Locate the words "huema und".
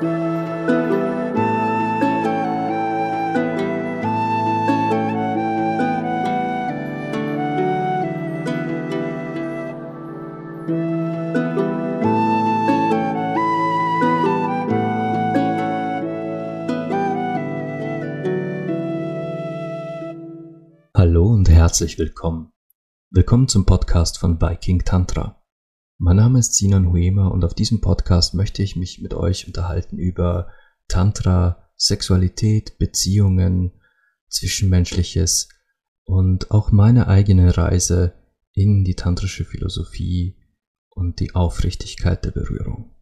26.90-27.44